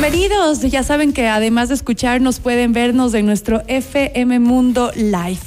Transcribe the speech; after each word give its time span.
Bienvenidos, 0.00 0.60
ya 0.60 0.84
saben 0.84 1.12
que 1.12 1.26
además 1.26 1.70
de 1.70 1.74
escucharnos 1.74 2.38
pueden 2.38 2.72
vernos 2.72 3.14
en 3.14 3.26
nuestro 3.26 3.64
FM 3.66 4.38
Mundo 4.38 4.92
Live. 4.94 5.40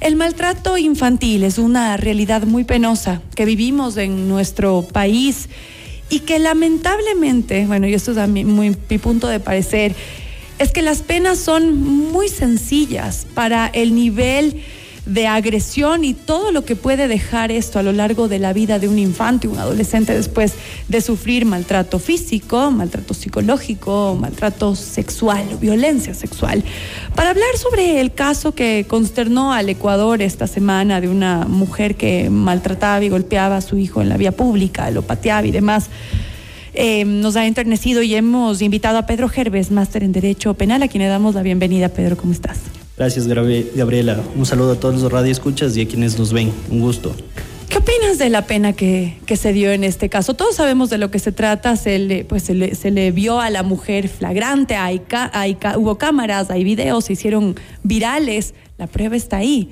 El 0.00 0.16
maltrato 0.16 0.76
infantil 0.76 1.44
es 1.44 1.56
una 1.56 1.96
realidad 1.96 2.42
muy 2.42 2.64
penosa 2.64 3.22
que 3.36 3.44
vivimos 3.44 3.96
en 3.96 4.28
nuestro 4.28 4.82
país 4.82 5.48
y 6.08 6.18
que 6.20 6.40
lamentablemente, 6.40 7.64
bueno, 7.66 7.86
y 7.86 7.94
esto 7.94 8.10
es 8.10 8.28
mi, 8.28 8.44
mi 8.44 8.98
punto 8.98 9.28
de 9.28 9.38
parecer, 9.38 9.94
es 10.58 10.72
que 10.72 10.82
las 10.82 11.02
penas 11.02 11.38
son 11.38 11.80
muy 11.80 12.28
sencillas 12.28 13.24
para 13.34 13.68
el 13.68 13.94
nivel 13.94 14.64
de 15.06 15.26
agresión 15.26 16.04
y 16.04 16.14
todo 16.14 16.52
lo 16.52 16.64
que 16.64 16.76
puede 16.76 17.08
dejar 17.08 17.50
esto 17.50 17.78
a 17.78 17.82
lo 17.82 17.92
largo 17.92 18.28
de 18.28 18.38
la 18.38 18.52
vida 18.52 18.78
de 18.78 18.88
un 18.88 18.98
infante, 18.98 19.48
un 19.48 19.58
adolescente 19.58 20.14
después 20.14 20.54
de 20.88 21.00
sufrir 21.00 21.46
maltrato 21.46 21.98
físico, 21.98 22.70
maltrato 22.70 23.14
psicológico, 23.14 24.16
maltrato 24.20 24.76
sexual, 24.76 25.44
violencia 25.60 26.14
sexual. 26.14 26.62
Para 27.14 27.30
hablar 27.30 27.56
sobre 27.56 28.00
el 28.00 28.12
caso 28.12 28.54
que 28.54 28.86
consternó 28.88 29.52
al 29.52 29.68
Ecuador 29.68 30.22
esta 30.22 30.46
semana 30.46 31.00
de 31.00 31.08
una 31.08 31.46
mujer 31.46 31.96
que 31.96 32.30
maltrataba 32.30 33.04
y 33.04 33.08
golpeaba 33.08 33.56
a 33.56 33.60
su 33.60 33.78
hijo 33.78 34.02
en 34.02 34.08
la 34.08 34.16
vía 34.16 34.32
pública, 34.32 34.90
lo 34.90 35.02
pateaba 35.02 35.46
y 35.46 35.50
demás. 35.50 35.88
Eh, 36.72 37.04
nos 37.04 37.34
ha 37.36 37.46
enternecido 37.46 38.02
y 38.02 38.14
hemos 38.14 38.62
invitado 38.62 38.98
a 38.98 39.06
Pedro 39.06 39.28
Gerves, 39.28 39.70
máster 39.70 40.04
en 40.04 40.12
Derecho 40.12 40.54
Penal, 40.54 40.82
a 40.82 40.88
quien 40.88 41.02
le 41.02 41.08
damos 41.08 41.34
la 41.34 41.42
bienvenida. 41.42 41.88
Pedro, 41.88 42.16
¿cómo 42.16 42.32
estás? 42.32 42.58
Gracias, 43.00 43.26
Gabriela. 43.26 44.22
Un 44.36 44.44
saludo 44.44 44.72
a 44.72 44.74
todos 44.78 45.00
los 45.00 45.10
radioescuchas 45.10 45.74
y 45.74 45.80
a 45.80 45.88
quienes 45.88 46.18
nos 46.18 46.34
ven. 46.34 46.52
Un 46.70 46.80
gusto. 46.80 47.16
¿Qué 47.70 47.78
opinas 47.78 48.18
de 48.18 48.28
la 48.28 48.44
pena 48.44 48.74
que, 48.74 49.16
que, 49.24 49.36
se 49.36 49.54
dio 49.54 49.72
en 49.72 49.84
este 49.84 50.10
caso? 50.10 50.34
Todos 50.34 50.56
sabemos 50.56 50.90
de 50.90 50.98
lo 50.98 51.10
que 51.10 51.18
se 51.18 51.32
trata, 51.32 51.76
se 51.76 51.98
le, 51.98 52.26
pues 52.26 52.42
se 52.42 52.52
le, 52.52 52.74
se 52.74 52.90
le 52.90 53.10
vio 53.10 53.40
a 53.40 53.48
la 53.48 53.62
mujer 53.62 54.06
flagrante, 54.08 54.74
hay, 54.74 55.00
hay, 55.32 55.56
hubo 55.78 55.96
cámaras, 55.96 56.50
hay 56.50 56.62
videos, 56.62 57.06
se 57.06 57.14
hicieron 57.14 57.56
virales, 57.82 58.52
la 58.76 58.86
prueba 58.86 59.16
está 59.16 59.38
ahí. 59.38 59.70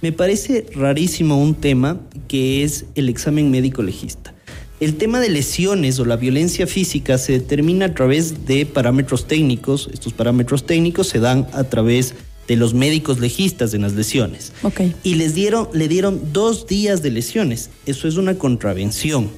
Me 0.00 0.12
parece 0.12 0.64
rarísimo 0.72 1.42
un 1.42 1.56
tema 1.56 1.98
que 2.28 2.62
es 2.62 2.84
el 2.94 3.08
examen 3.08 3.50
médico 3.50 3.82
legista. 3.82 4.34
El 4.78 4.98
tema 4.98 5.18
de 5.18 5.30
lesiones 5.30 5.98
o 5.98 6.04
la 6.04 6.14
violencia 6.14 6.68
física 6.68 7.18
se 7.18 7.32
determina 7.32 7.86
a 7.86 7.94
través 7.94 8.46
de 8.46 8.66
parámetros 8.66 9.26
técnicos. 9.26 9.90
Estos 9.92 10.12
parámetros 10.12 10.64
técnicos 10.64 11.08
se 11.08 11.18
dan 11.18 11.48
a 11.54 11.64
través 11.64 12.10
de 12.10 12.31
los 12.48 12.74
médicos 12.74 13.18
legistas 13.18 13.74
en 13.74 13.82
las 13.82 13.92
lesiones. 13.94 14.52
Okay. 14.62 14.94
Y 15.02 15.14
les 15.14 15.34
dieron, 15.34 15.68
le 15.72 15.88
dieron 15.88 16.32
dos 16.32 16.66
días 16.66 17.02
de 17.02 17.10
lesiones. 17.10 17.70
Eso 17.86 18.08
es 18.08 18.16
una 18.16 18.36
contravención. 18.36 19.30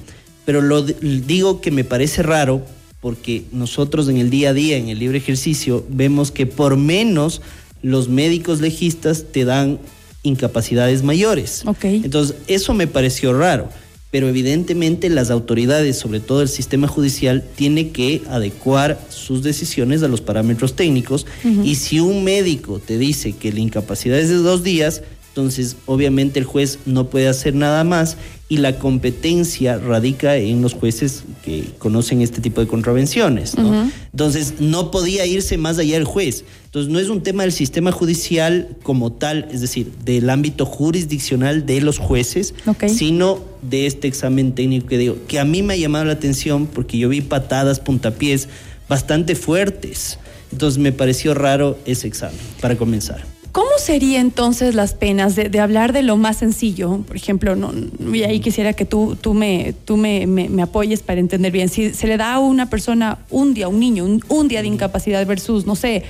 Pero 0.45 0.61
lo 0.61 0.83
digo 0.83 1.61
que 1.61 1.71
me 1.71 1.83
parece 1.83 2.23
raro 2.23 2.61
porque 2.99 3.45
nosotros 3.51 4.09
en 4.09 4.17
el 4.17 4.29
día 4.29 4.49
a 4.49 4.53
día, 4.53 4.77
en 4.77 4.89
el 4.89 4.99
libre 4.99 5.17
ejercicio, 5.17 5.85
vemos 5.89 6.31
que 6.31 6.45
por 6.45 6.75
menos 6.77 7.41
los 7.81 8.09
médicos 8.09 8.61
legistas 8.61 9.25
te 9.31 9.45
dan 9.45 9.79
incapacidades 10.23 11.03
mayores. 11.03 11.63
Okay. 11.65 12.01
Entonces, 12.03 12.35
eso 12.47 12.73
me 12.73 12.87
pareció 12.87 13.37
raro 13.37 13.69
pero 14.15 14.29
evidentemente 14.29 15.09
las 15.09 15.29
autoridades, 15.29 15.97
sobre 15.97 16.21
todo 16.21 16.41
el 16.41 16.47
sistema 16.47 16.87
judicial, 16.87 17.43
tiene 17.57 17.89
que 17.89 18.21
adecuar 18.29 18.97
sus 19.09 19.43
decisiones 19.43 20.03
a 20.03 20.07
los 20.07 20.21
parámetros 20.21 20.77
técnicos 20.77 21.25
uh 21.43 21.47
-huh. 21.49 21.65
y 21.65 21.75
si 21.75 21.99
un 21.99 22.23
médico 22.23 22.79
te 22.79 22.97
dice 22.97 23.33
que 23.33 23.51
la 23.51 23.59
incapacidad 23.59 24.17
es 24.17 24.29
de 24.29 24.35
dos 24.35 24.63
días, 24.63 25.01
entonces 25.35 25.75
obviamente 25.85 26.39
el 26.39 26.45
juez 26.45 26.79
no 26.85 27.09
puede 27.09 27.27
hacer 27.27 27.55
nada 27.55 27.83
más 27.83 28.15
y 28.47 28.55
la 28.55 28.79
competencia 28.79 29.77
radica 29.77 30.37
en 30.37 30.61
los 30.61 30.73
jueces 30.73 31.25
que 31.43 31.65
conocen 31.77 32.21
este 32.21 32.39
tipo 32.39 32.61
de 32.61 32.67
contravenciones. 32.67 33.57
¿no? 33.57 33.67
Uh 33.67 33.73
-huh. 33.73 33.91
Entonces 34.13 34.53
no 34.61 34.91
podía 34.91 35.25
irse 35.25 35.57
más 35.57 35.77
allá 35.77 35.97
el 35.97 36.05
juez. 36.05 36.45
Entonces 36.63 36.89
no 36.89 36.99
es 36.99 37.09
un 37.09 37.21
tema 37.21 37.43
del 37.43 37.51
sistema 37.51 37.91
judicial 37.91 38.77
como 38.81 39.11
tal, 39.11 39.49
es 39.51 39.59
decir, 39.59 39.91
del 40.05 40.29
ámbito 40.29 40.65
jurisdiccional 40.65 41.65
de 41.65 41.81
los 41.81 41.97
jueces, 41.97 42.53
okay. 42.65 42.87
sino 42.87 43.43
de 43.61 43.87
este 43.87 44.07
examen 44.07 44.55
técnico 44.55 44.87
que 44.87 44.97
digo, 44.97 45.17
que 45.27 45.39
a 45.39 45.43
mí 45.43 45.63
me 45.63 45.73
ha 45.73 45.77
llamado 45.77 46.05
la 46.05 46.13
atención 46.13 46.65
porque 46.65 46.97
yo 46.97 47.09
vi 47.09 47.19
patadas, 47.19 47.81
puntapiés 47.81 48.47
bastante 48.87 49.35
fuertes. 49.35 50.17
Entonces 50.53 50.77
me 50.77 50.93
pareció 50.93 51.33
raro 51.33 51.77
ese 51.85 52.07
examen, 52.07 52.39
para 52.61 52.77
comenzar. 52.77 53.34
¿Cómo 53.55 53.69
serían 53.77 54.25
entonces 54.25 54.75
las 54.75 54.95
penas 54.95 55.37
de, 55.37 55.47
de, 55.47 55.61
hablar 55.61 55.93
de 55.93 56.03
lo 56.03 56.17
más 56.17 56.35
sencillo? 56.35 56.97
Por 57.07 57.15
ejemplo, 57.15 57.55
no, 57.55 57.71
y 58.13 58.23
ahí 58.23 58.41
quisiera 58.41 58.73
que 58.73 58.83
tú, 58.83 59.15
tú, 59.15 59.33
me, 59.33 59.73
tú 59.85 59.95
me, 59.95 60.27
me, 60.27 60.49
me, 60.49 60.61
apoyes 60.61 61.01
para 61.01 61.21
entender 61.21 61.53
bien. 61.53 61.69
Si 61.69 61.93
se 61.93 62.05
le 62.05 62.17
da 62.17 62.33
a 62.33 62.39
una 62.39 62.69
persona 62.69 63.19
un 63.29 63.53
día, 63.53 63.69
un 63.69 63.79
niño, 63.79 64.03
un, 64.03 64.21
un 64.27 64.49
día 64.49 64.61
de 64.61 64.67
incapacidad 64.67 65.25
versus, 65.25 65.65
no 65.65 65.77
sé, 65.77 66.03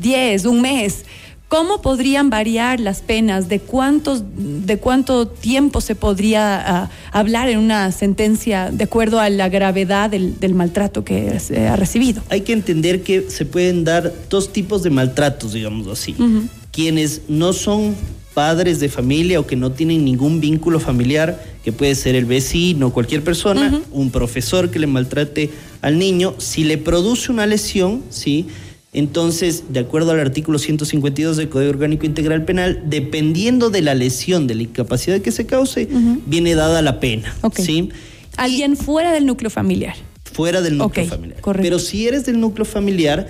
10, 0.00 0.46
un 0.46 0.60
mes, 0.60 1.04
¿cómo 1.46 1.82
podrían 1.82 2.30
variar 2.30 2.80
las 2.80 3.00
penas? 3.00 3.48
¿De, 3.48 3.60
cuántos, 3.60 4.24
de 4.36 4.78
cuánto 4.78 5.28
tiempo 5.28 5.80
se 5.80 5.94
podría 5.94 6.88
uh, 6.90 7.16
hablar 7.16 7.48
en 7.48 7.60
una 7.60 7.92
sentencia 7.92 8.72
de 8.72 8.82
acuerdo 8.82 9.20
a 9.20 9.30
la 9.30 9.48
gravedad 9.48 10.10
del, 10.10 10.40
del 10.40 10.56
maltrato 10.56 11.04
que 11.04 11.38
se 11.38 11.68
ha 11.68 11.76
recibido? 11.76 12.22
Hay 12.28 12.40
que 12.40 12.54
entender 12.54 13.04
que 13.04 13.30
se 13.30 13.44
pueden 13.44 13.84
dar 13.84 14.12
dos 14.28 14.52
tipos 14.52 14.82
de 14.82 14.90
maltratos, 14.90 15.52
digamos 15.52 15.86
así. 15.86 16.16
Uh 16.18 16.24
-huh 16.24 16.48
quienes 16.78 17.22
no 17.26 17.52
son 17.54 17.96
padres 18.34 18.78
de 18.78 18.88
familia 18.88 19.40
o 19.40 19.46
que 19.48 19.56
no 19.56 19.72
tienen 19.72 20.04
ningún 20.04 20.40
vínculo 20.40 20.78
familiar, 20.78 21.44
que 21.64 21.72
puede 21.72 21.96
ser 21.96 22.14
el 22.14 22.24
vecino, 22.24 22.92
cualquier 22.92 23.24
persona, 23.24 23.68
uh 23.68 23.78
-huh. 23.78 23.82
un 23.90 24.10
profesor 24.12 24.70
que 24.70 24.78
le 24.78 24.86
maltrate 24.86 25.50
al 25.82 25.98
niño, 25.98 26.36
si 26.38 26.62
le 26.62 26.78
produce 26.78 27.32
una 27.32 27.46
lesión, 27.46 28.04
¿sí? 28.10 28.46
Entonces, 28.92 29.64
de 29.70 29.80
acuerdo 29.80 30.12
al 30.12 30.20
artículo 30.20 30.60
152 30.60 31.36
del 31.36 31.48
Código 31.48 31.70
Orgánico 31.70 32.06
Integral 32.06 32.44
Penal, 32.44 32.84
dependiendo 32.86 33.70
de 33.70 33.82
la 33.82 33.96
lesión, 33.96 34.46
de 34.46 34.54
la 34.54 34.62
incapacidad 34.62 35.20
que 35.20 35.32
se 35.32 35.46
cause, 35.46 35.88
uh 35.90 35.96
-huh. 35.96 36.20
viene 36.26 36.54
dada 36.54 36.80
la 36.80 37.00
pena. 37.00 37.34
Okay. 37.40 37.64
¿sí? 37.64 37.88
Alguien 38.36 38.76
fuera 38.76 39.10
del 39.10 39.26
núcleo 39.26 39.50
familiar. 39.50 39.96
Fuera 40.32 40.60
del 40.60 40.78
núcleo 40.78 41.06
okay, 41.06 41.08
familiar. 41.08 41.40
Correcto. 41.40 41.64
Pero 41.64 41.80
si 41.80 42.06
eres 42.06 42.24
del 42.24 42.38
núcleo 42.38 42.64
familiar, 42.64 43.26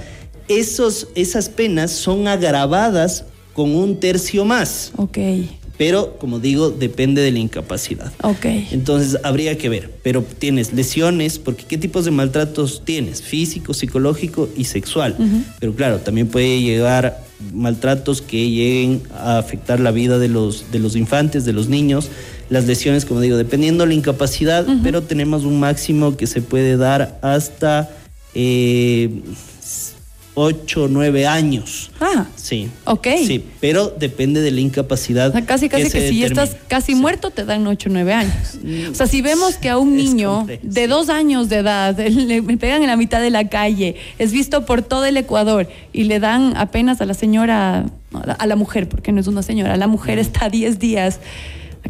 esos, 0.48 1.09
esas 1.15 1.48
penas 1.48 1.92
son 1.92 2.28
agravadas 2.28 3.25
con 3.58 3.74
un 3.74 3.98
tercio 3.98 4.44
más. 4.44 4.92
Ok. 4.94 5.19
Pero, 5.76 6.16
como 6.19 6.38
digo, 6.38 6.70
depende 6.70 7.22
de 7.22 7.32
la 7.32 7.41
incapacidad. 7.41 8.12
Ok. 8.22 8.44
Entonces, 8.70 9.19
habría 9.24 9.58
que 9.58 9.69
ver. 9.69 9.91
Pero 10.04 10.22
tienes 10.22 10.72
lesiones, 10.72 11.41
porque 11.41 11.64
¿qué 11.64 11.76
tipos 11.76 12.04
de 12.04 12.12
maltratos 12.12 12.82
tienes? 12.84 13.20
Físico, 13.20 13.74
psicológico 13.74 14.48
y 14.56 14.62
sexual. 14.66 15.16
Uh 15.18 15.22
-huh. 15.24 15.42
Pero 15.58 15.74
claro, 15.74 15.98
también 15.98 16.28
puede 16.28 16.60
llegar 16.60 17.24
maltratos 17.52 18.22
que 18.22 18.48
lleguen 18.48 19.02
a 19.12 19.38
afectar 19.38 19.80
la 19.80 19.91
vida 19.91 20.20
de 20.20 20.28
los, 20.28 20.70
de 20.70 20.78
los 20.78 20.94
infantes, 20.94 21.44
de 21.44 21.52
los 21.52 21.68
niños. 21.68 22.10
Las 22.50 22.64
lesiones, 22.64 23.04
como 23.04 23.20
digo, 23.20 23.36
dependiendo 23.36 23.82
de 23.82 23.88
la 23.88 23.94
incapacidad, 23.94 24.68
uh 24.68 24.70
-huh. 24.70 24.82
pero 24.84 25.02
tenemos 25.02 25.42
un 25.42 25.58
máximo 25.58 26.16
que 26.16 26.28
se 26.28 26.42
puede 26.42 26.76
dar 26.76 27.18
hasta... 27.22 27.91
Eh, 28.34 29.10
8 30.38 30.84
o 30.84 30.88
9 30.88 31.26
años. 31.26 31.91
Ah. 32.00 32.26
Sí. 32.37 32.71
Ok. 32.84 33.09
Sí, 33.25 33.44
pero 33.60 33.88
depende 33.88 34.41
de 34.41 34.50
la 34.50 34.60
incapacidad. 34.60 35.28
O 35.28 35.32
sea, 35.32 35.44
casi, 35.44 35.69
casi 35.69 35.84
que, 35.84 35.91
que 35.91 36.09
si 36.09 36.25
estás 36.25 36.56
casi 36.69 36.93
sí. 36.93 36.94
muerto 36.94 37.31
te 37.31 37.44
dan 37.44 37.66
8 37.66 37.88
o 37.88 37.93
9 37.93 38.12
años. 38.12 38.59
O 38.91 38.94
sea, 38.94 39.06
si 39.06 39.21
vemos 39.21 39.56
que 39.56 39.69
a 39.69 39.78
un 39.78 39.97
niño 39.97 40.47
de 40.62 40.87
2 40.87 41.09
años 41.09 41.48
de 41.48 41.56
edad 41.56 41.97
le, 41.98 42.10
le, 42.43 42.56
pegan 42.56 42.82
en 42.82 42.88
la 42.88 42.97
mitad 42.97 43.21
de 43.21 43.31
la 43.31 43.48
calle, 43.48 43.97
es 44.19 44.32
visto 44.32 44.65
por 44.65 44.82
todo 44.82 45.04
el 45.04 45.16
Ecuador 45.16 45.69
y 45.93 46.04
le 46.04 46.21
dan 46.21 46.56
apenas 46.56 47.00
a 47.00 47.06
la 47.06 47.15
señora, 47.15 47.87
a 48.12 48.47
la 48.47 48.56
mujer, 48.56 48.88
porque 48.88 49.12
no 49.12 49.21
es 49.21 49.27
una 49.27 49.43
señora, 49.43 49.77
la 49.77 49.88
mujer 49.88 50.19
está 50.19 50.48
10 50.48 50.78
días 50.78 51.21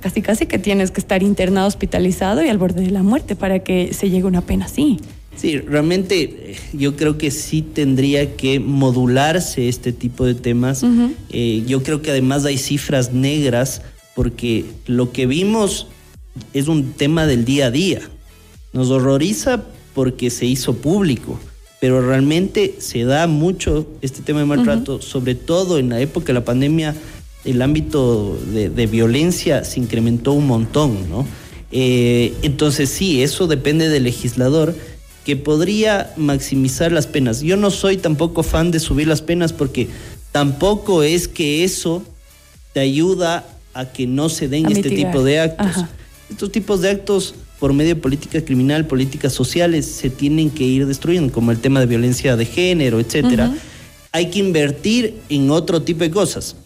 casi 0.00 0.22
casi 0.22 0.46
que 0.46 0.58
tienes 0.58 0.90
que 0.90 1.00
estar 1.00 1.22
internado, 1.22 1.66
hospitalizado 1.66 2.44
y 2.44 2.48
al 2.48 2.58
borde 2.58 2.82
de 2.82 2.90
la 2.90 3.02
muerte 3.02 3.36
para 3.36 3.60
que 3.60 3.92
se 3.92 4.10
llegue 4.10 4.24
una 4.24 4.42
pena 4.42 4.66
así. 4.66 4.98
Sí, 5.36 5.58
realmente 5.58 6.56
yo 6.72 6.96
creo 6.96 7.16
que 7.16 7.30
sí 7.30 7.62
tendría 7.62 8.36
que 8.36 8.58
modularse 8.58 9.68
este 9.68 9.92
tipo 9.92 10.24
de 10.24 10.34
temas. 10.34 10.82
Uh 10.82 10.86
-huh. 10.86 11.14
eh, 11.30 11.62
yo 11.66 11.82
creo 11.82 12.02
que 12.02 12.10
además 12.10 12.44
hay 12.44 12.58
cifras 12.58 13.12
negras 13.12 13.82
porque 14.16 14.64
lo 14.86 15.12
que 15.12 15.26
vimos 15.26 15.86
es 16.52 16.66
un 16.66 16.92
tema 16.92 17.26
del 17.26 17.44
día 17.44 17.66
a 17.66 17.70
día. 17.70 18.00
Nos 18.72 18.90
horroriza 18.90 19.64
porque 19.94 20.30
se 20.30 20.46
hizo 20.46 20.74
público, 20.74 21.38
pero 21.80 22.04
realmente 22.04 22.76
se 22.78 23.04
da 23.04 23.26
mucho 23.28 23.86
este 24.02 24.22
tema 24.22 24.40
de 24.40 24.46
maltrato, 24.46 24.96
uh 24.96 24.98
-huh. 24.98 25.02
sobre 25.02 25.34
todo 25.34 25.78
en 25.78 25.90
la 25.90 26.00
época 26.00 26.28
de 26.28 26.34
la 26.34 26.44
pandemia, 26.44 26.96
el 27.44 27.62
ámbito 27.62 28.36
de, 28.52 28.68
de 28.70 28.86
violencia 28.86 29.64
se 29.64 29.78
incrementó 29.80 30.32
un 30.32 30.46
montón, 30.46 31.08
¿no? 31.08 31.26
Eh, 31.70 32.34
entonces 32.42 32.88
sí, 32.88 33.22
eso 33.22 33.46
depende 33.46 33.88
del 33.88 34.04
legislador 34.04 34.74
que 35.28 35.36
podría 35.36 36.14
maximizar 36.16 36.90
las 36.90 37.06
penas. 37.06 37.42
Yo 37.42 37.58
no 37.58 37.70
soy 37.70 37.98
tampoco 37.98 38.42
fan 38.42 38.70
de 38.70 38.80
subir 38.80 39.06
las 39.06 39.20
penas 39.20 39.52
porque 39.52 39.86
tampoco 40.32 41.02
es 41.02 41.28
que 41.28 41.64
eso 41.64 42.02
te 42.72 42.80
ayuda 42.80 43.46
a 43.74 43.92
que 43.92 44.06
no 44.06 44.30
se 44.30 44.48
den 44.48 44.64
a 44.64 44.70
este 44.70 44.88
mitigar. 44.88 45.12
tipo 45.12 45.22
de 45.22 45.40
actos. 45.40 45.66
Ajá. 45.66 45.90
Estos 46.30 46.50
tipos 46.50 46.80
de 46.80 46.88
actos 46.88 47.34
por 47.58 47.74
medio 47.74 47.94
de 47.94 48.00
política 48.00 48.42
criminal, 48.42 48.86
políticas 48.86 49.34
sociales, 49.34 49.84
se 49.84 50.08
tienen 50.08 50.48
que 50.48 50.64
ir 50.64 50.86
destruyendo, 50.86 51.30
como 51.30 51.52
el 51.52 51.58
tema 51.58 51.80
de 51.80 51.84
violencia 51.84 52.34
de 52.34 52.46
género, 52.46 52.98
etcétera. 52.98 53.54
Hay 54.12 54.30
que 54.30 54.38
invertir 54.38 55.18
en 55.28 55.50
otro 55.50 55.82
tipo 55.82 56.04
de 56.04 56.10
cosas. 56.10 56.56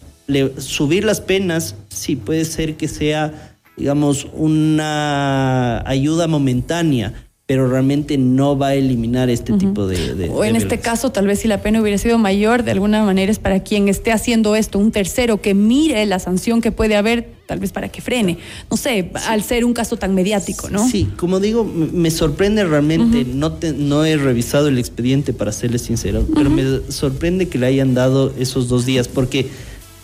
subir 0.59 1.03
las 1.03 1.19
penas, 1.19 1.75
sí, 1.89 2.15
puede 2.15 2.45
ser 2.45 2.77
que 2.77 2.87
sea, 2.87 3.57
digamos, 3.75 4.25
una 4.31 5.85
ayuda 5.85 6.27
momentánea, 6.27 7.27
pero 7.53 7.67
realmente 7.67 8.17
no 8.17 8.57
va 8.57 8.69
a 8.69 8.73
eliminar 8.73 9.29
este 9.29 9.53
tipo 9.53 9.85
de, 9.85 10.27
O 10.33 10.43
en 10.43 10.55
este 10.55 10.79
caso, 10.79 11.11
tal 11.11 11.27
vez 11.27 11.37
si 11.37 11.47
la 11.47 11.61
pena 11.61 11.79
hubiera 11.83 11.99
sido 11.99 12.17
mayor, 12.17 12.63
de 12.63 12.71
alguna 12.71 13.03
manera 13.03 13.31
es 13.31 13.37
para 13.37 13.59
quien 13.59 13.89
esté 13.89 14.11
haciendo 14.11 14.55
esto, 14.55 14.79
un 14.79 14.91
tercero 14.91 15.39
que 15.39 15.53
mire 15.53 16.03
la 16.07 16.17
sanción 16.17 16.61
que 16.61 16.71
puede 16.71 16.95
haber, 16.95 17.29
tal 17.45 17.59
vez 17.59 17.71
para 17.71 17.89
que 17.89 18.01
frene. 18.01 18.39
No 18.71 18.75
sé, 18.75 19.11
al 19.27 19.43
ser 19.43 19.65
un 19.65 19.73
caso 19.73 19.97
tan 19.97 20.15
mediático, 20.15 20.71
¿no? 20.71 20.89
Sí, 20.89 21.07
como 21.15 21.39
digo, 21.39 21.63
me 21.63 22.09
sorprende 22.09 22.65
realmente, 22.65 23.23
no, 23.23 23.55
no 23.77 24.03
he 24.03 24.17
revisado 24.17 24.67
el 24.67 24.79
expediente 24.79 25.31
para 25.31 25.51
serles 25.51 25.83
sincero, 25.83 26.25
pero 26.33 26.49
me 26.49 26.91
sorprende 26.91 27.49
que 27.49 27.59
le 27.59 27.67
hayan 27.67 27.93
dado 27.93 28.33
esos 28.39 28.67
dos 28.67 28.87
días, 28.87 29.07
porque 29.07 29.47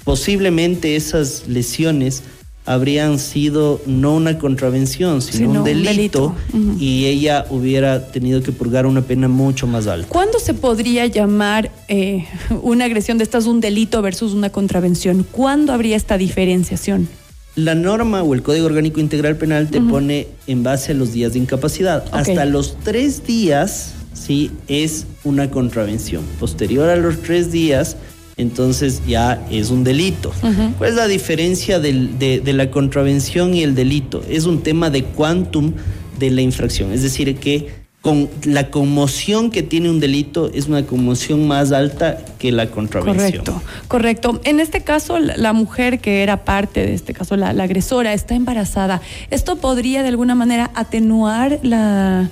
posiblemente 0.04 0.96
esas 0.96 1.48
lesiones 1.48 2.22
habrían 2.66 3.20
sido 3.20 3.82
no 3.86 4.16
una 4.16 4.38
contravención, 4.38 5.22
sino, 5.22 5.52
un 5.52 5.64
delito, 5.64 6.36
y 6.80 7.06
ella 7.06 7.46
hubiera 7.50 8.12
tenido 8.12 8.44
que 8.44 8.52
purgar 8.52 8.86
una 8.86 9.02
pena 9.02 9.28
mucho 9.28 9.66
más 9.66 9.88
alta. 9.88 10.08
¿Cuándo 10.08 10.40
se 10.40 10.54
podría 10.54 11.08
llamar 11.08 11.72
eh, 11.88 12.26
una 12.62 12.86
agresión 12.86 13.18
de 13.18 13.24
estas 13.24 13.46
un 13.46 13.60
delito 13.60 14.02
versus 14.02 14.34
una 14.34 14.52
contravención? 14.52 15.26
¿Cuándo 15.32 15.74
habría 15.74 15.96
esta 15.96 16.18
diferenciación? 16.18 17.08
La 17.56 17.76
norma 17.76 18.24
o 18.24 18.34
el 18.34 18.44
Código 18.44 18.68
Orgánico 18.68 19.00
Integral 19.00 19.36
Penal 19.36 19.70
te 19.70 19.82
pone 19.82 20.28
en 20.48 20.64
base 20.64 20.92
a 20.92 20.96
los 20.96 21.12
días 21.12 21.34
de 21.34 21.40
incapacidad. 21.40 22.06
Hasta 22.12 22.46
los 22.46 22.78
tres 22.84 23.26
días, 23.26 23.96
sí, 24.14 24.52
es 24.68 25.08
una 25.24 25.50
contravención. 25.50 26.24
Posterior 26.40 26.88
a 26.88 26.96
los 26.96 27.22
tres 27.22 27.52
días, 27.52 27.98
entonces 28.40 29.02
ya 29.06 29.46
es 29.52 29.70
un 29.70 29.84
delito. 29.84 30.32
¿Cuál 30.78 30.90
es 30.90 30.96
la 30.96 31.08
diferencia 31.08 31.80
de, 31.80 32.42
de, 32.44 32.54
la 32.54 32.72
contravención 32.72 33.54
y 33.54 33.64
el 33.64 33.76
delito? 33.76 34.24
Es 34.30 34.46
un 34.46 34.64
tema 34.64 34.90
de 34.90 35.04
quantum 35.04 35.74
de 36.18 36.32
la 36.32 36.42
infracción, 36.42 36.92
es 36.94 37.04
decir, 37.04 37.36
que 37.36 37.79
con 38.02 38.30
la 38.46 38.72
conmoción 38.72 39.52
que 39.52 39.62
tiene 39.62 39.90
un 39.90 40.00
delito 40.00 40.50
es 40.54 40.68
una 40.68 40.86
conmoción 40.86 41.48
más 41.48 41.74
alta 41.74 42.18
que 42.38 42.54
la 42.54 42.72
contravención. 42.72 43.44
Correcto, 43.44 43.62
correcto. 43.90 44.42
En 44.46 44.62
este 44.62 44.82
caso, 44.82 45.20
la 45.20 45.52
mujer 45.52 46.00
que 46.00 46.24
era 46.24 46.46
parte 46.46 46.86
de 46.86 46.94
este 46.94 47.14
caso, 47.14 47.36
la, 47.36 47.50
agresora, 47.50 48.14
está 48.14 48.36
embarazada. 48.36 49.02
¿Esto 49.32 49.58
podría 49.58 50.02
de 50.02 50.08
alguna 50.08 50.34
manera 50.34 50.72
atenuar 50.76 51.60
la, 51.62 52.30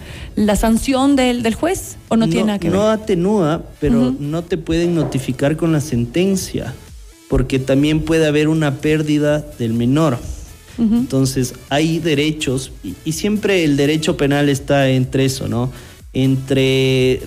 sanción 0.56 1.18
del, 1.18 1.44
del, 1.44 1.56
juez 1.56 1.98
o 2.08 2.16
no, 2.16 2.30
tiene 2.30 2.46
nada 2.46 2.60
que 2.60 2.70
ver? 2.70 2.80
No 2.80 2.88
atenúa, 2.88 3.64
pero 3.82 4.16
no 4.18 4.44
te 4.44 4.58
pueden 4.58 4.96
notificar 4.96 5.58
con 5.58 5.74
la 5.74 5.82
sentencia, 5.82 6.74
porque 7.28 7.60
también 7.60 8.00
puede 8.04 8.26
haber 8.26 8.48
una 8.48 8.76
pérdida 8.76 9.40
del 9.60 9.74
menor. 9.74 10.18
Entonces, 10.78 11.56
hay 11.70 12.00
derechos, 12.00 12.72
y, 12.84 13.12
siempre 13.12 13.64
el 13.64 13.78
derecho 13.78 14.16
penal 14.16 14.48
está 14.50 14.90
entre 14.90 15.26
eso, 15.26 15.48
¿no? 15.48 15.72
Entre 16.14 17.22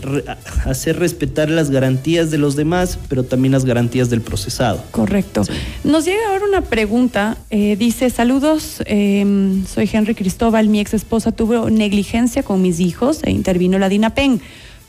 hacer 0.65 0.99
respetar 0.99 1.51
las 1.51 1.71
garantías 1.71 2.31
de 2.31 2.39
los 2.39 2.57
demás, 2.57 2.99
pero 3.09 3.25
también 3.25 3.53
las 3.53 3.65
garantías 3.65 4.09
del 4.11 4.21
procesado. 4.21 4.83
Correcto. 4.91 5.43
Nos 5.85 6.05
llega 6.05 6.21
ahora 6.31 6.45
una 6.47 6.63
pregunta. 6.63 7.37
Eh, 7.51 7.77
dice, 7.77 8.11
saludos, 8.11 8.83
em, 8.87 9.65
soy 9.67 9.89
Henry 9.93 10.15
Cristóbal, 10.15 10.69
mi 10.69 10.81
ex 10.81 10.95
esposa 10.95 11.33
tuvo 11.33 11.71
negligencia 11.71 12.43
con 12.43 12.63
mis 12.63 12.81
hijos 12.81 13.21
e 13.25 13.31
intervino 13.31 13.79
la 13.79 13.89
DINAPEN. 13.89 14.41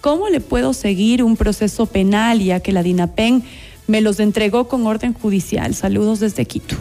¿Cómo 0.01 0.29
le 0.29 0.39
puedo 0.39 0.73
seguir 0.73 1.23
un 1.23 1.37
proceso 1.37 1.85
penal 1.85 2.39
ya 2.41 2.59
que 2.59 2.71
la 2.71 2.81
DINAPEN 2.81 3.43
me 3.87 4.01
los 4.01 4.19
entregó 4.19 4.67
con 4.67 4.85
orden 4.87 5.13
judicial? 5.13 5.75
Saludos 5.75 6.19
desde 6.19 6.45
Quito. 6.45 6.75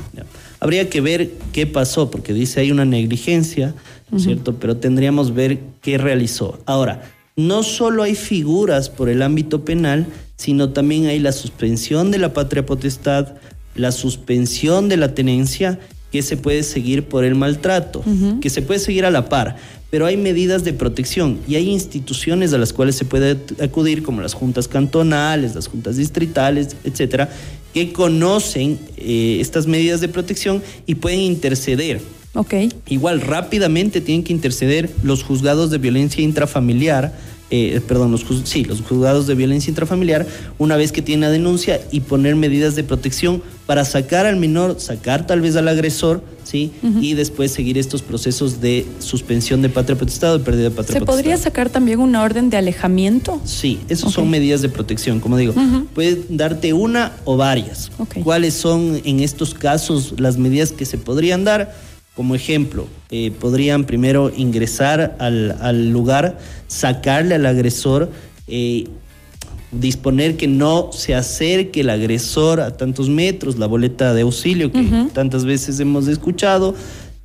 Habría 0.61 0.91
que 0.91 1.01
ver 1.01 1.33
qué 1.53 1.67
pasó, 1.67 2.11
porque 2.11 2.33
dice 2.35 2.61
hay 2.61 2.71
una 2.71 2.85
negligencia, 2.85 3.75
¿no 4.11 4.19
es 4.19 4.25
cierto? 4.25 4.57
Pero 4.57 4.77
tendríamos 4.77 5.35
ver 5.35 5.59
qué 5.81 5.97
realizó. 5.99 6.61
Ahora, 6.67 7.03
no 7.37 7.63
solo 7.63 8.03
hay 8.03 8.15
figuras 8.15 8.91
por 8.91 9.09
el 9.09 9.23
ámbito 9.23 9.65
penal, 9.65 10.07
sino 10.37 10.71
también 10.71 11.07
hay 11.07 11.19
la 11.19 11.33
suspensión 11.33 12.11
de 12.11 12.19
la 12.19 12.33
patria 12.33 12.67
potestad, 12.67 13.35
la 13.75 13.93
suspensión 13.93 14.89
de 14.89 14.97
la 14.97 15.15
tenencia, 15.15 15.79
que 16.11 16.23
se 16.23 16.37
puede 16.37 16.63
seguir 16.63 17.05
por 17.05 17.25
el 17.25 17.35
maltrato, 17.35 18.03
que 18.41 18.51
se 18.51 18.63
puede 18.63 18.81
seguir 18.81 19.05
a 19.05 19.11
la 19.11 19.29
par 19.29 19.57
pero 19.91 20.07
hay 20.07 20.17
medidas 20.17 20.65
de 20.65 20.73
protección 20.73 21.39
y 21.49 21.57
hay 21.57 21.69
instituciones 21.69 22.53
a 22.53 22.59
las 22.59 22.73
cuales 22.73 22.95
se 22.95 23.05
puede 23.05 23.37
acudir, 23.61 24.03
como 24.03 24.23
las 24.23 24.35
juntas 24.35 24.69
cantonales, 24.69 25.57
las 25.57 25.67
juntas 25.67 25.97
distritales, 25.97 26.77
etcétera, 26.85 27.29
que 27.75 27.93
conocen 27.93 28.79
eh, 28.97 29.39
estas 29.41 29.67
medidas 29.67 30.01
de 30.01 30.09
protección 30.09 30.63
y 30.87 30.95
pueden 30.95 31.21
interceder. 31.21 32.01
Okay. 32.35 32.73
Igual 32.89 33.21
rápidamente 33.21 34.01
tienen 34.01 34.23
que 34.23 34.33
interceder 34.33 34.89
los 35.03 35.25
juzgados 35.25 35.71
de 35.71 35.79
violencia 35.79 36.23
intrafamiliar 36.23 37.13
eh, 37.53 37.81
perdón, 37.87 38.13
los, 38.13 38.25
sí, 38.45 38.65
los 38.65 38.81
juzgados 38.81 39.27
de 39.27 39.35
violencia 39.35 39.71
intrafamiliar, 39.71 40.25
una 40.59 40.77
vez 40.77 40.93
que 40.93 41.03
tiene 41.03 41.27
la 41.27 41.33
denuncia 41.33 41.81
y 41.91 41.99
poner 41.99 42.37
medidas 42.37 42.77
de 42.77 42.85
protección 42.85 43.43
para 43.71 43.85
sacar 43.85 44.27
al 44.27 44.35
menor, 44.35 44.81
sacar 44.81 45.29
tal 45.29 45.41
vez 45.41 45.55
al 45.55 45.69
agresor, 45.69 46.25
¿sí? 46.43 46.73
Y 47.01 47.15
después 47.15 47.53
seguir 47.53 47.79
estos 47.79 48.03
procesos 48.03 48.61
de 48.61 48.85
suspensión 48.99 49.63
de 49.63 49.69
patria 49.69 49.97
potestad 49.97 50.35
o 50.35 50.39
de 50.39 50.45
pérdida 50.45 50.65
de 50.65 50.71
patria 50.73 50.99
¿Se 50.99 51.07
podría 51.07 51.37
sacar 51.37 51.71
también 51.71 52.01
una 52.01 52.25
orden 52.25 52.51
de 52.51 52.57
alejamiento? 52.57 53.41
Sí, 53.45 53.79
esas 53.89 54.11
son 54.11 54.29
medidas 54.29 54.61
de 54.61 54.71
protección, 54.71 55.21
como 55.21 55.37
digo. 55.37 55.55
Puede 55.95 56.21
darte 56.31 56.73
una 56.73 57.13
o 57.25 57.37
varias. 57.37 57.93
¿Cuáles 58.25 58.55
son 58.55 59.01
en 59.05 59.21
estos 59.21 59.55
casos 59.55 60.15
las 60.19 60.37
medidas 60.37 60.73
que 60.73 60.85
se 60.85 60.99
podrían 60.99 61.45
dar? 61.45 61.73
Como 62.17 62.35
ejemplo, 62.35 62.89
eh, 63.13 63.31
podrían 63.31 63.85
primero 63.85 64.33
ingresar 64.37 65.17
al, 65.21 65.91
lugar, 65.91 66.39
sacarle 66.67 67.37
al 67.37 67.47
agresor, 67.47 68.11
eh, 68.49 68.89
disponer 69.73 70.37
que 70.37 70.49
no 70.49 70.91
se 70.93 71.15
acerque 71.15 71.83
el 71.83 71.91
agresor 71.91 72.61
a 72.61 72.77
tantos 72.77 73.09
metros, 73.09 73.59
la 73.59 73.67
boleta 73.67 74.15
de 74.15 74.23
auxilio 74.23 74.73
que 74.73 75.09
tantas 75.13 75.45
veces 75.45 75.79
hemos 75.81 76.09
escuchado. 76.09 76.75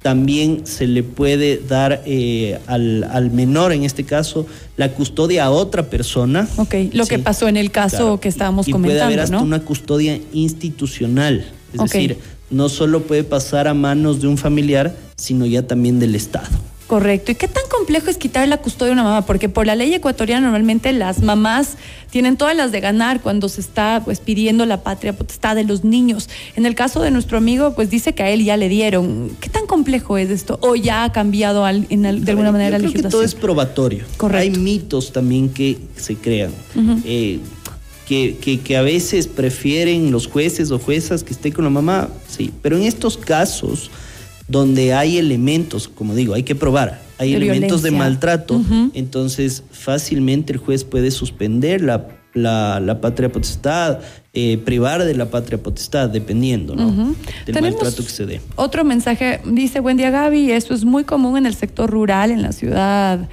También 0.01 0.67
se 0.67 0.85
le 0.85 1.01
puede 1.01 1.57
dar 1.57 2.03
eh, 2.05 2.59
al, 2.67 3.31
menor, 3.31 3.71
en 3.71 3.83
este 3.83 4.03
caso, 4.03 4.45
la 4.77 4.91
custodia 4.93 5.45
a 5.45 5.49
otra 5.49 5.89
persona. 5.89 6.47
Ok, 6.57 6.75
lo 6.93 7.07
que 7.07 7.17
pasó 7.17 7.47
en 7.47 7.57
el 7.57 7.71
caso 7.71 8.19
que 8.19 8.29
estábamos 8.29 8.67
comentando. 8.67 8.89
Puede 8.89 9.01
haber 9.01 9.19
hasta 9.21 9.41
una 9.41 9.61
custodia 9.61 10.19
institucional. 10.31 11.45
Es 11.73 11.81
decir, 11.81 12.19
no 12.51 12.69
solo 12.69 13.01
puede 13.01 13.23
pasar 13.23 13.67
a 13.67 13.73
manos 13.73 14.21
de 14.21 14.27
un 14.27 14.37
familiar, 14.37 14.95
sino 15.17 15.47
ya 15.47 15.65
también 15.65 15.99
del 15.99 16.13
Estado. 16.13 16.49
Correcto. 16.87 17.31
¿Y 17.31 17.35
qué 17.35 17.47
tan 17.47 17.63
complejo 17.69 18.09
es 18.09 18.17
quitar 18.17 18.47
la 18.47 18.57
custodia 18.57 18.87
de 18.87 18.93
una 18.93 19.03
mamá? 19.03 19.25
Porque 19.25 19.49
por 19.49 19.65
la 19.65 19.75
ley 19.75 19.93
ecuatoriana 19.93 20.41
normalmente 20.41 20.91
las 20.93 21.21
mamás 21.21 21.77
tienen 22.11 22.37
todas 22.37 22.55
las 22.55 22.71
de 22.71 22.79
ganar 22.79 23.21
cuando 23.21 23.49
se 23.49 23.61
está 23.61 24.01
pues 24.05 24.19
pidiendo 24.19 24.65
la 24.65 24.83
patria 24.83 25.13
potestad 25.13 25.55
de 25.55 25.63
los 25.63 25.83
niños. 25.83 26.29
En 26.55 26.65
el 26.65 26.75
caso 26.75 27.01
de 27.01 27.09
nuestro 27.09 27.37
amigo, 27.37 27.73
pues 27.73 27.89
dice 27.89 28.13
que 28.13 28.23
a 28.23 28.29
él 28.29 28.43
ya 28.43 28.55
le 28.55 28.69
dieron. 28.69 29.35
¿Qué 29.39 29.49
tan 29.49 29.65
complejo 29.65 30.17
es 30.17 30.29
esto? 30.29 30.59
¿O 30.61 30.75
ya 30.75 31.03
ha 31.03 31.11
cambiado 31.11 31.65
de 31.65 32.31
alguna 32.31 32.51
manera 32.51 32.71
la 32.71 32.79
legislación? 32.79 33.11
todo 33.11 33.23
es 33.23 33.33
probatorio. 33.33 34.05
Correcto. 34.17 34.41
Hay 34.41 34.51
mitos 34.51 35.11
también 35.11 35.49
que 35.49 35.77
se 35.95 36.15
crean 36.15 36.51
que, 38.05 38.59
que, 38.63 38.77
a 38.77 38.81
veces 38.81 39.27
prefieren 39.27 40.11
los 40.11 40.27
jueces 40.27 40.71
o 40.71 40.79
juezas 40.79 41.23
que 41.23 41.33
esté 41.33 41.51
con 41.51 41.63
la 41.63 41.71
mamá, 41.71 42.09
sí, 42.27 42.51
pero 42.61 42.77
en 42.77 42.83
estos 42.83 43.17
casos 43.17 43.89
donde 44.47 44.93
hay 44.93 45.17
elementos, 45.17 45.87
como 45.87 46.13
digo, 46.13 46.33
hay 46.33 46.43
que 46.43 46.55
probar, 46.55 47.01
hay 47.17 47.33
elementos 47.33 47.81
de 47.81 47.91
maltrato, 47.91 48.61
entonces 48.93 49.63
fácilmente 49.71 50.53
el 50.53 50.59
juez 50.59 50.83
puede 50.83 51.11
suspender 51.11 51.81
la, 51.81 52.07
la, 52.33 53.01
patria 53.01 53.31
potestad, 53.31 53.99
eh, 54.33 54.57
privar 54.63 55.03
de 55.03 55.15
la 55.15 55.29
patria 55.31 55.57
potestad, 55.57 56.09
dependiendo 56.09 56.75
¿no? 56.75 57.15
del 57.45 57.61
maltrato 57.61 58.03
que 58.03 58.09
se 58.09 58.25
dé. 58.25 58.41
Otro 58.55 58.83
mensaje, 58.83 59.41
dice, 59.45 59.79
buen 59.79 59.97
día 59.97 60.11
Gaby, 60.11 60.51
esto 60.51 60.73
es 60.73 60.85
muy 60.85 61.05
común 61.05 61.37
en 61.37 61.45
el 61.45 61.55
sector 61.55 61.89
rural, 61.89 62.31
en 62.31 62.41
la 62.41 62.51
ciudad 62.51 63.27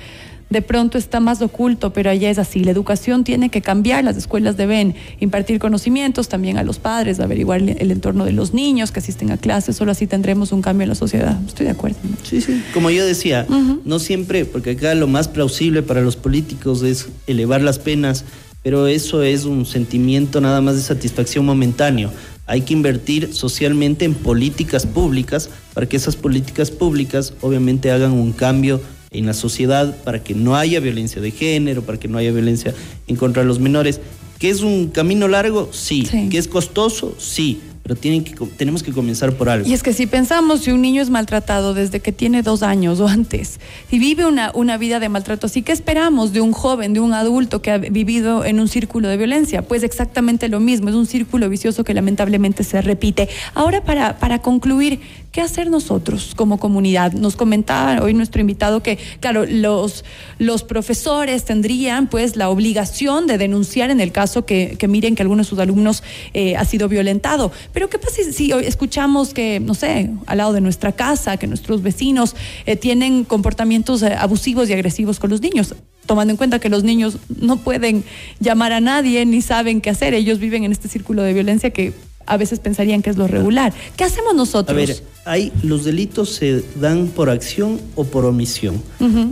de 0.52 0.62
pronto 0.62 0.98
está 0.98 1.18
más 1.18 1.40
oculto, 1.40 1.92
pero 1.92 2.10
allá 2.10 2.30
es 2.30 2.38
así. 2.38 2.62
La 2.62 2.70
educación 2.70 3.24
tiene 3.24 3.48
que 3.48 3.62
cambiar, 3.62 4.04
las 4.04 4.16
escuelas 4.16 4.56
deben 4.56 4.94
impartir 5.18 5.58
conocimientos 5.58 6.28
también 6.28 6.58
a 6.58 6.62
los 6.62 6.78
padres, 6.78 7.20
averiguar 7.20 7.62
el 7.62 7.90
entorno 7.90 8.26
de 8.26 8.32
los 8.32 8.52
niños 8.52 8.92
que 8.92 9.00
asisten 9.00 9.30
a 9.30 9.38
clases, 9.38 9.76
solo 9.76 9.92
así 9.92 10.06
tendremos 10.06 10.52
un 10.52 10.60
cambio 10.60 10.82
en 10.84 10.90
la 10.90 10.94
sociedad. 10.94 11.40
Estoy 11.46 11.66
de 11.66 11.72
acuerdo. 11.72 11.96
Sí, 12.22 12.42
sí. 12.42 12.62
Como 12.74 12.90
yo 12.90 13.06
decía, 13.06 13.46
no 13.84 13.98
siempre, 13.98 14.44
porque 14.44 14.72
acá 14.72 14.94
lo 14.94 15.08
más 15.08 15.26
plausible 15.26 15.82
para 15.82 16.02
los 16.02 16.16
políticos 16.16 16.82
es 16.82 17.08
elevar 17.26 17.62
las 17.62 17.78
penas, 17.78 18.24
pero 18.62 18.86
eso 18.86 19.22
es 19.22 19.46
un 19.46 19.64
sentimiento 19.64 20.40
nada 20.40 20.60
más 20.60 20.76
de 20.76 20.82
satisfacción 20.82 21.46
momentáneo. 21.46 22.12
Hay 22.46 22.60
que 22.60 22.74
invertir 22.74 23.32
socialmente 23.32 24.04
en 24.04 24.14
políticas 24.14 24.84
públicas 24.84 25.48
para 25.72 25.88
que 25.88 25.96
esas 25.96 26.16
políticas 26.16 26.70
públicas 26.70 27.32
obviamente 27.40 27.90
hagan 27.90 28.12
un 28.12 28.32
cambio 28.32 28.80
en 29.12 29.26
la 29.26 29.34
sociedad 29.34 30.02
para 30.04 30.22
que 30.22 30.34
no 30.34 30.56
haya 30.56 30.80
violencia 30.80 31.20
de 31.20 31.30
género, 31.30 31.82
para 31.82 31.98
que 31.98 32.08
no 32.08 32.18
haya 32.18 32.32
violencia 32.32 32.74
en 33.06 33.16
contra 33.16 33.42
de 33.42 33.48
los 33.48 33.60
menores. 33.60 34.00
¿Que 34.38 34.50
es 34.50 34.62
un 34.62 34.88
camino 34.88 35.28
largo? 35.28 35.68
Sí. 35.72 36.04
sí. 36.04 36.28
¿Que 36.28 36.38
es 36.38 36.48
costoso? 36.48 37.14
Sí 37.18 37.60
pero 37.82 37.96
tienen 37.96 38.22
que, 38.22 38.34
tenemos 38.56 38.82
que 38.82 38.92
comenzar 38.92 39.32
por 39.32 39.48
algo. 39.48 39.68
Y 39.68 39.72
es 39.72 39.82
que 39.82 39.92
si 39.92 40.06
pensamos, 40.06 40.60
si 40.60 40.70
un 40.70 40.80
niño 40.80 41.02
es 41.02 41.10
maltratado 41.10 41.74
desde 41.74 42.00
que 42.00 42.12
tiene 42.12 42.42
dos 42.42 42.62
años 42.62 43.00
o 43.00 43.08
antes, 43.08 43.58
y 43.90 43.98
vive 43.98 44.24
una, 44.24 44.52
una 44.54 44.76
vida 44.78 45.00
de 45.00 45.08
maltrato 45.08 45.46
así, 45.46 45.62
¿qué 45.62 45.72
esperamos 45.72 46.32
de 46.32 46.40
un 46.40 46.52
joven, 46.52 46.92
de 46.92 47.00
un 47.00 47.12
adulto 47.12 47.60
que 47.60 47.72
ha 47.72 47.78
vivido 47.78 48.44
en 48.44 48.60
un 48.60 48.68
círculo 48.68 49.08
de 49.08 49.16
violencia? 49.16 49.62
Pues 49.62 49.82
exactamente 49.82 50.48
lo 50.48 50.60
mismo, 50.60 50.88
es 50.88 50.94
un 50.94 51.06
círculo 51.06 51.48
vicioso 51.48 51.82
que 51.82 51.94
lamentablemente 51.94 52.62
se 52.62 52.80
repite. 52.82 53.28
Ahora, 53.54 53.82
para, 53.82 54.18
para 54.18 54.40
concluir, 54.40 55.00
¿qué 55.32 55.40
hacer 55.40 55.68
nosotros 55.68 56.34
como 56.36 56.58
comunidad? 56.58 57.12
Nos 57.12 57.34
comentaba 57.34 58.00
hoy 58.02 58.14
nuestro 58.14 58.40
invitado 58.40 58.82
que, 58.82 58.98
claro, 59.18 59.44
los, 59.46 60.04
los 60.38 60.62
profesores 60.62 61.44
tendrían 61.44 62.06
pues 62.06 62.36
la 62.36 62.48
obligación 62.48 63.26
de 63.26 63.38
denunciar 63.38 63.90
en 63.90 64.00
el 64.00 64.12
caso 64.12 64.44
que, 64.44 64.76
que 64.78 64.88
miren 64.88 65.16
que 65.16 65.22
alguno 65.22 65.42
de 65.42 65.48
sus 65.48 65.58
alumnos 65.58 66.02
eh, 66.34 66.54
ha 66.56 66.64
sido 66.64 66.88
violentado. 66.88 67.50
Pero 67.72 67.88
¿qué 67.88 67.98
pasa 67.98 68.22
si, 68.30 68.52
hoy 68.52 68.64
escuchamos 68.66 69.34
que, 69.34 69.60
no 69.60 69.74
sé, 69.74 70.10
al 70.26 70.38
lado 70.38 70.52
de 70.52 70.60
nuestra 70.60 70.92
casa, 70.92 71.36
que 71.36 71.46
nuestros 71.46 71.82
vecinos 71.82 72.36
eh, 72.66 72.76
tienen 72.76 73.24
comportamientos 73.24 74.02
eh, 74.02 74.14
abusivos 74.14 74.68
y 74.68 74.72
agresivos 74.72 75.18
con 75.18 75.30
los 75.30 75.40
niños? 75.40 75.74
tomando 76.06 76.32
en 76.32 76.36
cuenta 76.36 76.58
que 76.58 76.68
los 76.68 76.82
niños 76.82 77.18
no 77.40 77.58
pueden 77.58 78.02
llamar 78.40 78.72
a 78.72 78.80
nadie 78.80 79.24
ni 79.24 79.40
saben 79.40 79.80
qué 79.80 79.88
hacer. 79.88 80.14
Ellos 80.14 80.40
viven 80.40 80.64
en 80.64 80.72
este 80.72 80.88
círculo 80.88 81.22
de 81.22 81.32
violencia 81.32 81.70
que 81.70 81.92
a 82.26 82.36
veces 82.36 82.60
pensarían 82.60 83.02
que 83.02 83.10
es 83.10 83.16
lo 83.16 83.26
regular. 83.26 83.72
¿Qué 83.96 84.04
hacemos 84.04 84.34
nosotros? 84.34 84.76
A 84.76 84.78
ver, 84.78 85.02
hay, 85.24 85.52
los 85.62 85.84
delitos 85.84 86.30
se 86.30 86.64
dan 86.80 87.08
por 87.08 87.30
acción 87.30 87.80
o 87.94 88.04
por 88.04 88.24
omisión. 88.24 88.82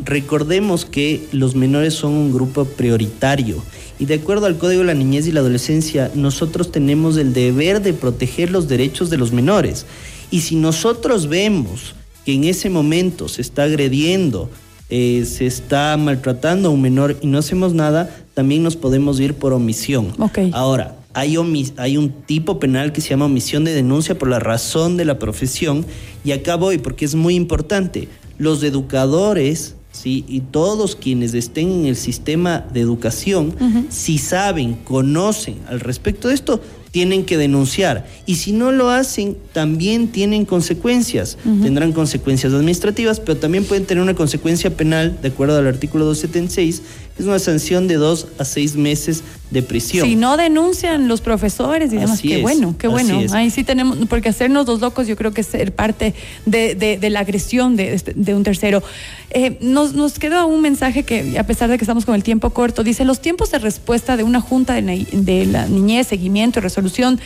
Recordemos 0.05 0.85
que 0.85 1.27
los 1.33 1.55
menores 1.55 1.95
son 1.95 2.13
un 2.13 2.33
grupo 2.33 2.65
prioritario 2.65 3.63
y 4.01 4.07
de 4.07 4.15
acuerdo 4.15 4.47
al 4.47 4.57
Código 4.57 4.81
de 4.81 4.87
la 4.87 4.95
Niñez 4.95 5.27
y 5.27 5.33
la 5.33 5.41
Adolescencia, 5.41 6.11
nosotros 6.15 6.73
tenemos 6.73 7.19
el 7.19 7.35
deber 7.35 7.83
de 7.83 7.93
proteger 7.93 8.51
los 8.51 8.67
derechos 8.67 9.11
de 9.11 9.19
los 9.19 9.31
menores. 9.31 9.85
Y 10.31 10.41
si 10.41 10.57
nosotros 10.57 11.29
vemos 11.29 11.95
que 12.25 12.33
en 12.33 12.45
ese 12.45 12.71
momento 12.71 13.29
se 13.29 13.43
está 13.43 13.65
agrediendo, 13.65 14.49
eh, 14.89 15.27
se 15.27 15.47
está 15.47 15.99
maltratando 15.99 16.69
a 16.69 16.73
un 16.73 16.81
menor 16.81 17.19
y 17.21 17.27
no 17.27 17.37
hacemos 17.37 17.75
nada, 17.75 18.09
también 18.33 18.63
nos 18.63 18.75
podemos 18.75 19.21
ir 19.21 19.35
por 19.35 19.53
omisión. 19.53 20.15
Ahora, 20.53 20.97
hay, 21.13 21.37
hay, 21.77 21.97
un 21.99 22.11
tipo 22.25 22.59
penal 22.59 22.93
que 22.93 23.03
se 23.03 23.11
llama 23.11 23.27
omisión 23.27 23.65
de 23.65 23.75
denuncia 23.75 24.17
por 24.17 24.31
la 24.31 24.39
razón 24.39 24.97
de 24.97 25.05
la 25.05 25.19
profesión. 25.19 25.85
Y 26.25 26.33
acá 26.33 26.57
voy 26.57 26.79
porque 26.79 27.05
es 27.05 27.15
muy 27.15 27.35
importante. 27.35 28.09
Los 28.39 28.63
educadores 28.63 29.75
¿sí? 30.01 30.25
y 30.29 30.41
todos 30.41 30.97
quienes 30.97 31.35
estén 31.35 31.71
en 31.71 31.87
el 31.87 31.97
sistema 31.97 32.65
de 32.73 32.81
educación, 32.81 33.55
si 33.91 34.19
saben, 34.19 34.75
conocen 34.85 35.57
al 35.69 35.81
respecto 35.81 36.29
de 36.29 36.35
esto, 36.35 36.61
tienen 36.91 37.25
que 37.25 37.37
denunciar. 37.37 38.07
Y 38.27 38.37
si 38.37 38.53
no 38.53 38.73
lo 38.73 38.91
hacen, 38.91 39.37
también 39.53 40.09
tienen 40.09 40.45
consecuencias. 40.45 41.39
Tendrán 41.63 41.93
consecuencias 41.93 42.53
administrativas, 42.53 43.21
pero 43.21 43.37
también 43.37 43.65
pueden 43.65 43.87
tener 43.87 44.03
una 44.03 44.15
consecuencia 44.15 44.77
penal, 44.77 45.19
de 45.23 45.29
acuerdo 45.29 45.59
al 45.59 45.67
artículo 45.67 46.05
276, 46.05 46.83
es 47.21 47.27
una 47.27 47.39
sanción 47.39 47.87
de 47.87 47.95
dos 47.95 48.27
a 48.39 48.45
seis 48.45 48.77
meses 48.77 49.23
de 49.51 49.63
prisión. 49.63 50.07
Si 50.07 50.17
no 50.17 50.37
denuncian 50.37 51.07
los 51.07 51.21
profesores 51.21 51.93
y 51.93 51.97
demás, 51.97 52.21
qué 52.21 52.41
bueno, 52.41 52.75
qué 52.79 52.89
bueno. 52.89 53.21
Ahí 53.33 53.51
sí 53.51 53.63
tenemos, 53.63 53.99
porque 54.09 54.31
hacernos 54.31 54.67
los 54.67 54.81
locos 54.81 55.07
yo 55.07 55.17
creo 55.17 55.33
que 55.33 55.43
es 55.43 55.47
ser 55.47 55.73
parte 55.73 56.15
de, 56.47 56.99
la 57.11 57.21
agresión 57.21 57.79
este, 57.79 58.15
de, 58.15 58.35
un 58.35 58.43
tercero. 58.43 58.83
Eh, 59.31 59.59
nos, 59.61 59.95
nos 59.95 60.19
quedó 60.19 60.47
un 60.47 60.63
mensaje 60.63 61.03
que, 61.03 61.39
a 61.39 61.45
pesar 61.45 61.69
de 61.69 61.77
que 61.77 61.85
estamos 61.85 62.07
con 62.07 62.15
el 62.15 62.23
tiempo 62.23 62.51
corto, 62.51 62.83
dice, 62.83 63.05
los 63.05 63.21
tiempos 63.21 63.51
de 63.51 63.59
respuesta 63.59 64.17
de 64.17 64.23
una 64.23 64.41
junta 64.41 64.75
de, 64.75 65.07
de 65.13 65.47
la 65.47 65.67
niñez, 65.67 66.07
seguimiento 66.07 66.59
y 66.59 66.63
resolución, 66.63 67.21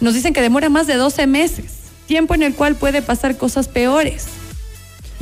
nos 0.00 0.14
dicen 0.14 0.34
que 0.34 0.42
demora 0.42 0.68
más 0.68 0.86
de 0.86 0.96
12 0.96 1.26
meses, 1.26 1.64
tiempo 2.06 2.34
en 2.34 2.42
el 2.42 2.54
cual 2.54 2.74
puede 2.74 3.02
pasar 3.02 3.36
cosas 3.38 3.68
peores. 3.68 4.41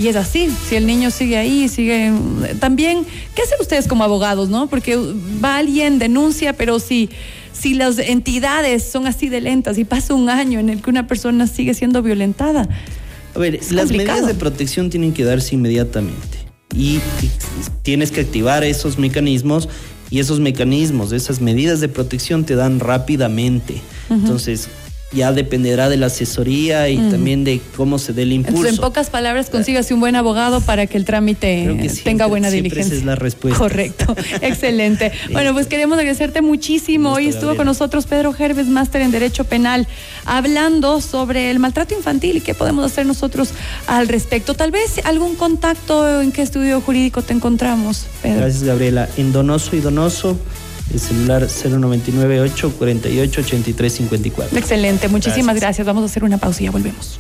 Y 0.01 0.09
es 0.09 0.17
así, 0.17 0.49
si 0.67 0.77
el 0.77 0.87
niño 0.87 1.11
sigue 1.11 1.37
ahí, 1.37 1.69
sigue... 1.69 2.11
También, 2.59 3.05
¿qué 3.35 3.43
hacen 3.43 3.59
ustedes 3.61 3.87
como 3.87 4.03
abogados, 4.03 4.49
no? 4.49 4.67
Porque 4.67 4.97
va 5.45 5.59
alguien, 5.59 5.99
denuncia, 5.99 6.55
pero 6.55 6.81
si, 6.81 7.11
si 7.53 7.75
las 7.75 7.99
entidades 7.99 8.83
son 8.83 9.07
así 9.07 9.29
de 9.29 9.43
lentas 9.43 9.77
y 9.77 9.85
pasa 9.85 10.15
un 10.15 10.31
año 10.31 10.59
en 10.59 10.71
el 10.71 10.81
que 10.81 10.89
una 10.89 11.07
persona 11.07 11.47
sigue 11.47 11.75
siendo 11.75 12.03
violentada. 12.03 12.67
A 13.35 13.39
ver, 13.39 13.61
las 13.73 13.91
medidas 13.91 14.27
de 14.27 14.33
protección 14.33 14.89
tienen 14.89 15.13
que 15.13 15.23
darse 15.23 15.55
inmediatamente. 15.55 16.39
Y, 16.75 17.01
tienes 17.83 18.11
que 18.11 18.23
activar 18.23 18.65
esos 18.65 18.99
mecanismos 18.99 19.69
y 20.09 20.21
esos 20.21 20.41
mecanismos, 20.41 21.13
esas 21.13 21.43
medidas 21.43 21.81
de 21.81 21.89
protección 21.89 22.45
te 22.45 22.55
dan 22.55 22.81
rápidamente. 22.81 23.83
Entonces, 24.09 24.71
ya 25.13 25.33
dependerá 25.33 25.89
de 25.89 25.97
la 25.97 26.07
asesoría 26.07 26.89
y 26.89 26.97
mm. 26.97 27.11
también 27.11 27.45
de 27.45 27.61
cómo 27.77 27.99
se 27.99 28.13
dé 28.13 28.23
el 28.23 28.33
impulso. 28.33 28.69
en 28.69 28.77
pocas 28.77 29.11
palabras, 29.11 29.51
consígase 29.51 29.93
un 29.93 30.01
buen 30.01 30.15
abogado 30.15 30.61
para 30.61 30.87
que 30.87 30.97
el 30.97 31.05
trámite 31.05 31.91
tenga 32.05 32.27
buena 32.27 32.49
diligencia. 32.51 32.93
Esa 32.93 32.95
es 32.95 33.05
la 33.05 33.17
respuesta. 33.17 33.59
Correcto, 33.59 34.15
excelente. 34.41 35.11
Bueno, 35.33 35.53
pues 35.53 35.67
queremos 35.67 35.99
agradecerte 35.99 36.43
muchísimo. 36.43 37.13
Hoy 37.13 37.27
estuvo 37.27 37.57
con 37.57 37.67
nosotros 37.67 38.07
Pedro 38.07 38.33
Gerves, 38.33 38.69
máster 38.69 39.03
en 39.03 39.11
Derecho 39.11 39.45
Penal, 39.45 39.89
hablando 40.27 41.01
sobre 41.01 41.51
el 41.51 41.59
maltrato 41.59 41.95
infantil 41.95 42.37
y 42.37 42.41
qué 42.41 42.55
podemos 42.55 42.85
hacer 42.85 43.05
nosotros 43.07 43.51
al 43.89 44.07
respecto. 44.07 44.55
Tal 44.55 44.71
vez 44.71 45.01
algún 45.05 45.35
contacto 45.35 46.21
en 46.21 46.31
qué 46.31 46.43
estudio 46.43 46.81
jurídico 46.81 47.23
te 47.23 47.33
encontramos, 47.33 48.07
Pedro. 48.23 48.43
Gracias, 48.43 48.63
Gabriela. 48.63 49.09
En 49.17 49.33
Donoso 49.33 49.75
y 49.75 49.81
Donoso 49.81 50.39
el 50.93 51.01
celular 51.01 51.43
0998 51.43 52.73
48 52.79 53.41
83 53.41 53.93
54. 53.93 54.59
Excelente, 54.59 55.09
muchísimas 55.09 55.57
gracias. 55.57 55.87
Vamos 55.87 56.03
a 56.03 56.07
hacer 56.07 56.25
una 56.25 56.39
pausa 56.39 56.63
y 56.63 56.65
ya 56.65 56.71
volvemos. 56.71 57.19